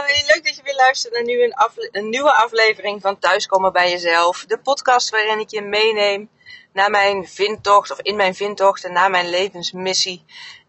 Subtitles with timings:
[0.00, 1.52] Leuk dat je weer luistert naar nu
[1.90, 4.44] een, nieuwe aflevering van Thuiskomen bij Jezelf.
[4.46, 6.30] De podcast waarin ik je meeneem
[6.72, 10.24] naar mijn vindtocht, of in mijn vindtocht en naar mijn levensmissie.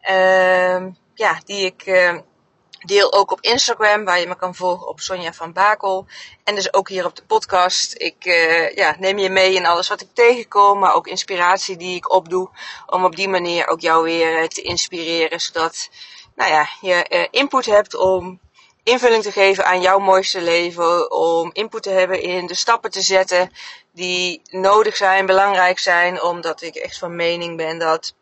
[0.10, 2.18] Uh, ja, die ik uh,
[2.80, 6.05] deel ook op Instagram, waar je me kan volgen op Sonja van Bakel.
[6.44, 7.94] En dus ook hier op de podcast.
[7.98, 11.96] Ik uh, ja, neem je mee in alles wat ik tegenkom, maar ook inspiratie die
[11.96, 12.50] ik opdoe.
[12.86, 15.90] Om op die manier ook jou weer te inspireren, zodat
[16.36, 18.42] nou ja, je input hebt om
[18.84, 21.11] invulling te geven aan jouw mooiste leven.
[21.11, 23.51] Om input te hebben in de stappen te zetten
[23.91, 26.21] die nodig zijn, belangrijk zijn.
[26.21, 28.14] Omdat ik echt van mening ben dat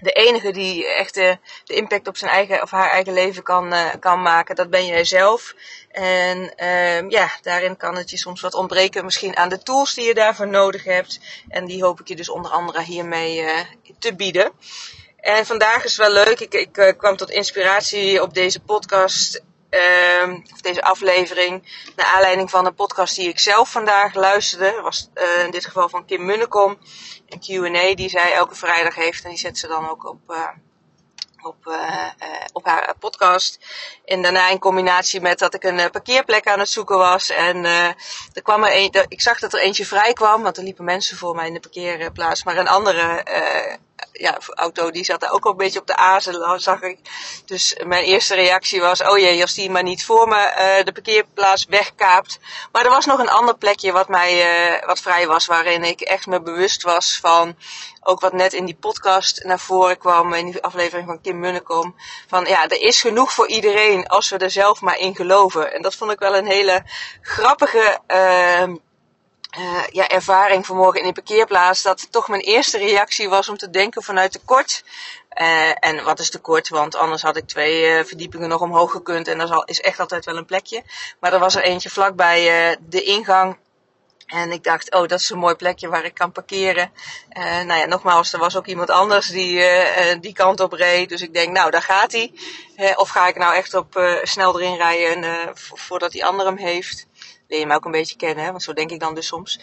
[0.00, 3.88] de enige die echt de, impact op zijn eigen of haar eigen leven kan, uh,
[4.00, 5.54] kan maken, dat ben jij zelf.
[5.90, 10.04] En uh, ja, daarin kan het je soms wat ontbreken, misschien aan de tools die
[10.04, 11.20] je daarvoor nodig hebt.
[11.48, 13.58] En die hoop ik je dus onder andere hiermee uh,
[13.98, 14.52] te bieden.
[15.16, 16.40] En vandaag is wel leuk.
[16.40, 21.62] Ik, ik uh, kwam tot inspiratie op deze podcast uh, of deze aflevering,
[21.96, 24.80] naar aanleiding van een podcast die ik zelf vandaag luisterde.
[24.82, 26.78] Was uh, in dit geval van Kim Munnekom,
[27.28, 29.24] een Q&A die zij elke vrijdag heeft.
[29.24, 30.48] En die zet ze dan ook op, uh,
[31.42, 32.06] op, uh,
[32.52, 33.58] op haar podcast.
[34.04, 37.30] En daarna in combinatie met dat ik een parkeerplek aan het zoeken was.
[37.30, 40.84] En er kwam er een, ik zag dat er eentje vrij kwam, want er liepen
[40.84, 42.44] mensen voor mij in de parkeerplaats.
[42.44, 43.24] Maar een andere
[44.12, 46.98] ja, auto die zat daar ook al een beetje op de azen, zag ik.
[47.44, 50.92] Dus mijn eerste reactie was, oh jee, als die maar niet voor me uh, de
[50.92, 52.38] parkeerplaats wegkaapt.
[52.72, 54.32] Maar er was nog een ander plekje wat mij,
[54.80, 57.56] uh, wat vrij was, waarin ik echt me bewust was van,
[58.02, 61.94] ook wat net in die podcast naar voren kwam, in die aflevering van Kim Munnekom.
[62.28, 65.72] Van ja, er is genoeg voor iedereen als we er zelf maar in geloven.
[65.72, 66.82] En dat vond ik wel een hele
[67.20, 68.74] grappige, uh,
[69.58, 71.82] uh, ja, ervaring vanmorgen in de parkeerplaats.
[71.82, 74.84] Dat toch mijn eerste reactie was om te denken vanuit tekort.
[75.40, 76.68] Uh, en wat is tekort?
[76.68, 79.28] Want anders had ik twee uh, verdiepingen nog omhoog gekund.
[79.28, 80.82] En dat is echt altijd wel een plekje.
[81.20, 83.56] Maar er was er eentje vlakbij de ingang.
[84.26, 86.92] En ik dacht, oh, dat is een mooi plekje waar ik kan parkeren.
[87.38, 89.64] Uh, nou ja, nogmaals, er was ook iemand anders die
[90.20, 91.08] die kant op reed.
[91.08, 92.32] Dus ik denk, nou, daar gaat hij.
[92.94, 97.06] Of ga ik nou echt op snel erin rijden voordat die ander hem heeft
[97.50, 99.60] leer je mij ook een beetje kennen, want zo denk ik dan dus soms.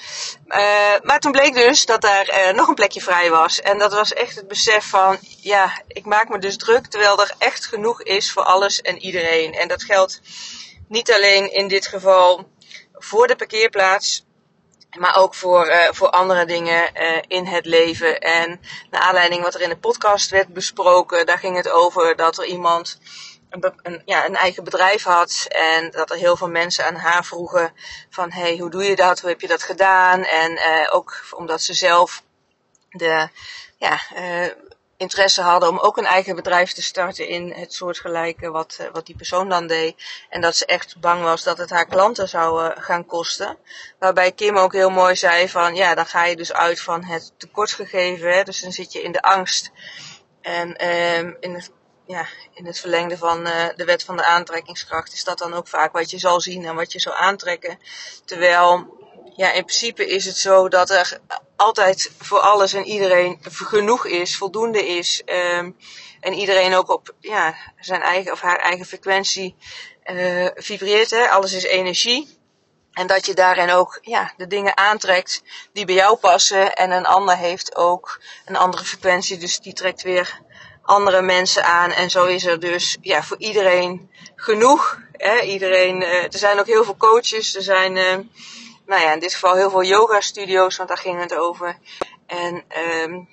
[0.47, 0.57] Uh,
[1.03, 3.61] maar toen bleek dus dat daar uh, nog een plekje vrij was.
[3.61, 7.35] En dat was echt het besef van, ja, ik maak me dus druk terwijl er
[7.37, 9.53] echt genoeg is voor alles en iedereen.
[9.53, 10.21] En dat geldt
[10.87, 12.49] niet alleen in dit geval
[12.93, 14.25] voor de parkeerplaats,
[14.99, 16.93] maar ook voor, uh, voor andere dingen
[17.27, 18.19] in het leven.
[18.19, 18.59] En
[18.89, 22.45] naar aanleiding wat er in de podcast werd besproken, daar ging het over dat er
[22.45, 22.97] iemand
[23.49, 25.45] een, een, ja, een eigen bedrijf had.
[25.47, 27.73] En dat er heel veel mensen aan haar vroegen
[28.09, 29.19] van hey, hoe doe je dat?
[29.19, 30.23] Hoe heb je dat gedaan?
[30.23, 32.23] En uh, ook omdat ze zelf
[32.89, 33.29] de
[33.77, 34.47] ja, uh,
[34.97, 39.05] interesse hadden om ook een eigen bedrijf te starten in het soortgelijke wat, uh, wat
[39.05, 39.95] die persoon dan deed.
[40.29, 43.57] En dat ze echt bang was dat het haar klanten zou gaan kosten.
[43.99, 47.33] Waarbij Kim ook heel mooi zei van ja, dan ga je dus uit van het
[47.37, 48.33] tekortgegeven.
[48.33, 48.43] Hè?
[48.43, 49.71] Dus dan zit je in de angst.
[50.41, 51.71] En um, in het
[52.07, 55.67] ja, in het verlengde van uh, de wet van de aantrekkingskracht is dat dan ook
[55.67, 57.79] vaak wat je zal zien en wat je zal aantrekken.
[58.25, 58.97] Terwijl,
[59.35, 61.19] ja, in principe is het zo dat er
[61.55, 65.21] altijd voor alles en iedereen genoeg is, voldoende is.
[65.25, 65.75] Um,
[66.19, 69.55] en iedereen ook op ja, zijn eigen of haar eigen frequentie
[70.05, 71.09] uh, vibreert.
[71.09, 71.29] Hè?
[71.29, 72.35] Alles is energie.
[72.93, 75.41] En dat je daarin ook ja, de dingen aantrekt
[75.73, 76.73] die bij jou passen.
[76.73, 80.41] En een ander heeft ook een andere frequentie, dus die trekt weer
[80.87, 81.91] andere mensen aan.
[81.91, 84.99] En zo is er dus ja, voor iedereen genoeg.
[85.11, 85.41] Hè?
[85.41, 87.55] Iedereen, uh, er zijn ook heel veel coaches.
[87.55, 88.17] Er zijn, uh,
[88.85, 91.77] nou ja, in dit geval heel veel yoga studio's, want daar ging het over.
[92.25, 92.63] En
[93.03, 93.29] um,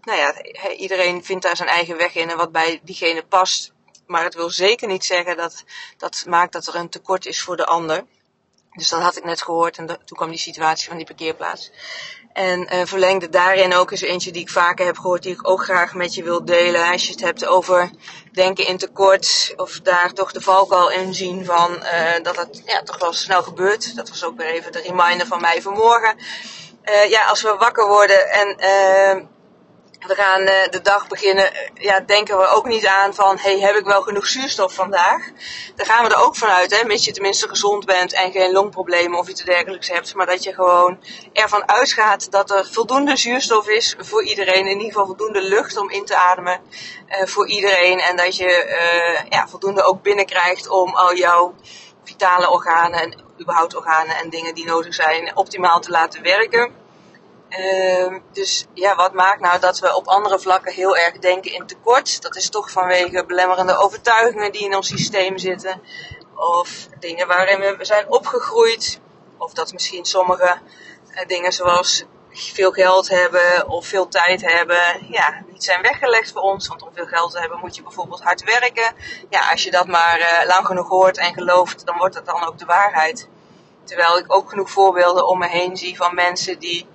[0.00, 0.42] nou ja,
[0.76, 3.72] iedereen vindt daar zijn eigen weg in en wat bij diegene past.
[4.06, 5.64] Maar het wil zeker niet zeggen dat
[5.96, 8.04] dat maakt dat er een tekort is voor de ander.
[8.76, 11.70] Dus dat had ik net gehoord en toen kwam die situatie van die parkeerplaats.
[12.32, 15.62] En uh, verlengde daarin ook eens eentje die ik vaker heb gehoord, die ik ook
[15.64, 16.92] graag met je wil delen.
[16.92, 17.90] Als je het hebt over
[18.32, 22.82] denken in tekort, of daar toch de valkuil in zien van uh, dat het ja,
[22.82, 23.96] toch wel snel gebeurt.
[23.96, 26.16] Dat was ook weer even de reminder van mij vanmorgen.
[26.84, 28.56] Uh, ja, als we wakker worden en
[30.00, 33.74] we gaan uh, de dag beginnen, ja, denken we ook niet aan van, hey, heb
[33.74, 35.30] ik wel genoeg zuurstof vandaag?
[35.74, 39.18] Daar gaan we er ook vanuit, hè, mits je tenminste gezond bent en geen longproblemen
[39.18, 40.14] of iets dergelijks hebt.
[40.14, 40.98] Maar dat je gewoon
[41.32, 44.66] ervan uitgaat dat er voldoende zuurstof is voor iedereen.
[44.66, 46.60] In ieder geval voldoende lucht om in te ademen
[47.08, 48.00] uh, voor iedereen.
[48.00, 51.54] En dat je ja, voldoende ook binnenkrijgt om al jouw
[52.04, 56.85] vitale organen en überhaupt organen en dingen die nodig zijn optimaal te laten werken.
[57.48, 61.66] Uh, dus ja, wat maakt nou dat we op andere vlakken heel erg denken in
[61.66, 62.22] tekort?
[62.22, 65.80] Dat is toch vanwege belemmerende overtuigingen die in ons systeem zitten.
[66.34, 69.00] of dingen waarin we zijn opgegroeid.
[69.38, 70.58] Of dat misschien sommige
[71.10, 76.42] eh, dingen zoals veel geld hebben of veel tijd hebben, ja, niet zijn weggelegd voor
[76.42, 76.68] ons.
[76.68, 78.94] Want om veel geld te hebben moet je bijvoorbeeld hard werken.
[79.28, 82.46] Ja, als je dat maar uh, lang genoeg hoort en gelooft, dan wordt het dan
[82.46, 83.28] ook de waarheid.
[83.84, 86.86] Terwijl ik ook genoeg voorbeelden om me heen zie van mensen die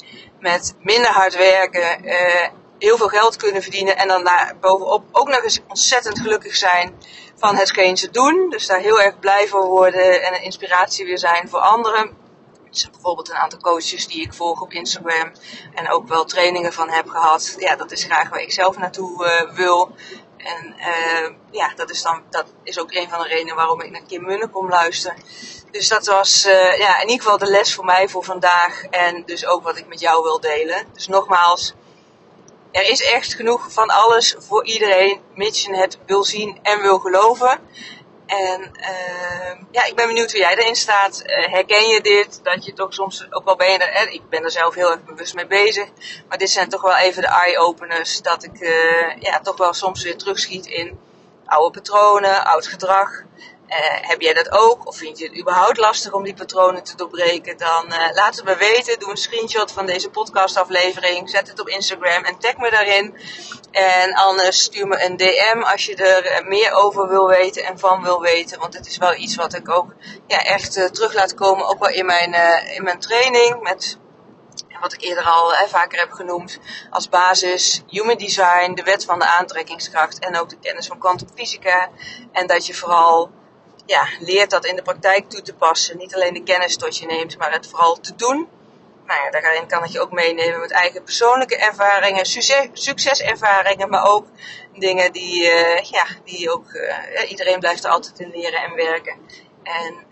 [0.42, 2.48] met minder hard werken uh,
[2.80, 3.98] heel veel geld kunnen verdienen.
[3.98, 4.30] En dan
[4.62, 6.96] bovenop ook nog eens ontzettend gelukkig zijn
[7.36, 8.50] van hetgeen ze doen.
[8.50, 12.18] Dus daar heel erg blij voor worden en een inspiratie weer zijn voor anderen.
[12.70, 15.32] Dus bijvoorbeeld een aantal coaches die ik volg op Instagram
[15.74, 17.56] en ook wel trainingen van heb gehad.
[17.58, 19.96] Ja, dat is graag waar ik zelf naartoe uh, wil.
[20.44, 23.92] En uh, ja, dat is, dan, dat is ook een van de redenen waarom ik
[23.92, 25.18] naar Kim Munne kom luisteren.
[25.72, 28.84] Dus dat was uh, ja, in ieder geval de les voor mij voor vandaag.
[28.84, 30.86] En dus ook wat ik met jou wil delen.
[30.94, 31.74] Dus nogmaals,
[32.72, 37.00] er is echt genoeg van alles voor iedereen, mits je het wil zien en wil
[37.00, 37.60] geloven.
[38.32, 41.24] En uh, ja, ik ben benieuwd hoe jij erin staat.
[41.26, 42.40] Uh, herken je dit?
[42.44, 45.04] Dat je toch soms, ook al ben je er, ik ben er zelf heel erg
[45.04, 45.88] bewust mee bezig.
[46.28, 48.22] Maar dit zijn toch wel even de eye-openers.
[48.22, 51.00] Dat ik uh, ja, toch wel soms weer terugschiet in
[51.46, 53.10] oude patronen, oud gedrag.
[53.72, 54.88] Uh, heb jij dat ook?
[54.88, 57.58] Of vind je het überhaupt lastig om die patronen te doorbreken?
[57.58, 59.00] Dan uh, laat het me weten.
[59.00, 61.30] Doe een screenshot van deze podcastaflevering.
[61.30, 63.16] Zet het op Instagram en tag me daarin.
[63.72, 67.80] En anders stuur me een DM als je er eh, meer over wil weten en
[67.80, 68.60] van wil weten.
[68.60, 69.94] Want het is wel iets wat ik ook
[70.28, 71.68] ja, echt terug laat komen.
[71.68, 72.34] Ook wel in mijn,
[72.76, 73.62] in mijn training.
[73.62, 73.98] Met
[74.82, 76.60] wat ik eerder al hè, vaker heb genoemd.
[76.90, 80.20] Als basis human design, de wet van de aantrekkingskracht.
[80.20, 81.90] En ook de kennis van kwantumfysica.
[82.32, 83.32] En dat je vooral
[83.86, 85.98] ja, leert dat in de praktijk toe te passen.
[85.98, 88.50] Niet alleen de kennis tot je neemt, maar het vooral te doen.
[89.06, 94.06] Nou ja, daarin kan ik je ook meenemen met eigen persoonlijke ervaringen, succes, succeservaringen, maar
[94.06, 94.28] ook
[94.74, 99.18] dingen die, uh, ja, die ook, uh, iedereen blijft er altijd in leren en werken.
[99.64, 100.06] En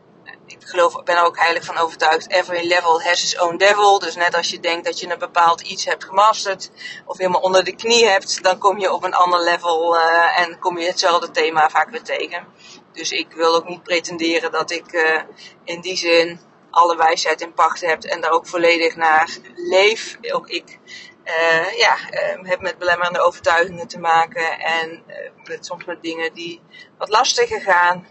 [0.51, 3.99] ik geloof, ben er ook heilig van overtuigd, every level has its own devil.
[3.99, 6.71] Dus net als je denkt dat je een bepaald iets hebt gemasterd
[7.05, 10.59] of helemaal onder de knie hebt, dan kom je op een ander level uh, en
[10.59, 12.47] kom je hetzelfde thema vaak weer tegen.
[12.93, 15.21] Dus ik wil ook niet pretenderen dat ik uh,
[15.63, 16.39] in die zin
[16.71, 20.17] alle wijsheid in pacht heb en daar ook volledig naar leef.
[20.31, 20.79] Ook ik
[21.25, 21.97] uh, ja,
[22.43, 25.03] heb met belemmerende overtuigingen te maken en
[25.43, 26.61] met, soms met dingen die
[26.97, 28.07] wat lastiger gaan.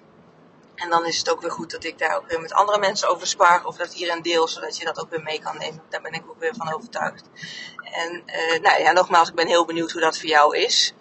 [0.79, 3.09] En dan is het ook weer goed dat ik daar ook weer met andere mensen
[3.09, 5.83] over spar of dat hier een deel, zodat je dat ook weer mee kan nemen.
[5.89, 7.25] Daar ben ik ook weer van overtuigd.
[7.93, 8.23] En
[8.63, 10.95] nou ja, nogmaals, ik ben heel benieuwd hoe dat voor jou is.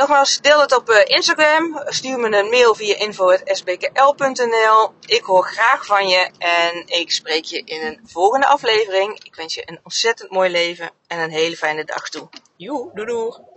[0.00, 1.82] Nogmaals, deel het op uh, Instagram.
[1.84, 4.92] Stuur me een mail via info.sbkl.nl.
[5.06, 9.24] Ik hoor graag van je en ik spreek je in een volgende aflevering.
[9.24, 12.28] Ik wens je een ontzettend mooi leven en een hele fijne dag toe.
[12.56, 13.49] Joe, doei doei!